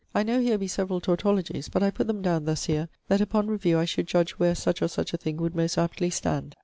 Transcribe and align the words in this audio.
I 0.15 0.23
know 0.23 0.39
here 0.39 0.57
be 0.57 0.67
severall 0.67 0.99
tautologies; 0.99 1.69
but 1.69 1.83
I 1.83 1.91
putt 1.91 2.07
them 2.07 2.23
downe 2.23 2.45
thus 2.45 2.65
here, 2.65 2.89
that 3.07 3.21
upon 3.21 3.45
reviewe 3.49 3.77
I 3.77 3.85
should 3.85 4.07
judge 4.07 4.31
where 4.31 4.55
such 4.55 4.81
or 4.81 4.87
such 4.87 5.13
a 5.13 5.17
thing 5.17 5.37
would 5.37 5.55
most 5.55 5.77
aptly 5.77 6.09
stand. 6.09 6.55